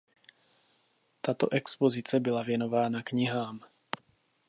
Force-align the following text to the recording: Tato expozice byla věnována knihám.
Tato 1.21 1.51
expozice 1.53 2.19
byla 2.19 2.43
věnována 2.43 3.03
knihám. 3.03 3.59